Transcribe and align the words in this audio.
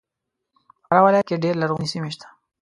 په 0.81 0.83
فراه 0.87 1.03
ولایت 1.05 1.27
کې 1.27 1.41
ډېر 1.43 1.55
لرغونې 1.61 1.87
سیمې 1.93 2.11
سته 2.15 2.27